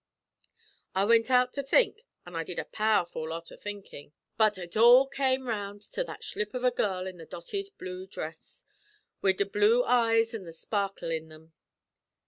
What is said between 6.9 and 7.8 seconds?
in the dotted